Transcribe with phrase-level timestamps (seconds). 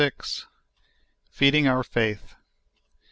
[1.29, 2.33] FEEDING OUR FAITH.